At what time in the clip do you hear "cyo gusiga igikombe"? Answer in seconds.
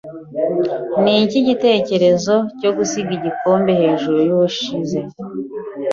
2.59-3.71